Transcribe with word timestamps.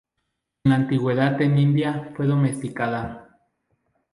En 0.63 0.71
la 0.71 0.77
antigüedad 0.77 1.39
en 1.43 1.59
India, 1.59 2.11
fue 2.17 2.25
domesticada. 2.25 3.37